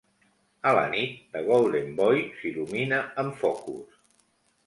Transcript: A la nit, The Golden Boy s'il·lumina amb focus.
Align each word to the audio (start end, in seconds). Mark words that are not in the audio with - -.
A 0.69 0.69
la 0.77 0.85
nit, 0.93 1.19
The 1.35 1.43
Golden 1.49 1.91
Boy 2.01 2.23
s'il·lumina 2.39 3.01
amb 3.25 3.39
focus. 3.45 4.01